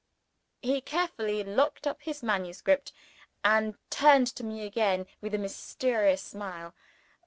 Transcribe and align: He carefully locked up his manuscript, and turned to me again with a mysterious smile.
He 0.63 0.81
carefully 0.81 1.43
locked 1.43 1.85
up 1.85 2.01
his 2.01 2.23
manuscript, 2.23 2.91
and 3.43 3.75
turned 3.91 4.25
to 4.33 4.43
me 4.43 4.65
again 4.65 5.05
with 5.21 5.35
a 5.35 5.37
mysterious 5.37 6.23
smile. 6.23 6.73